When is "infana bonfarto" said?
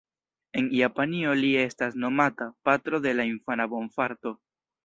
3.35-4.35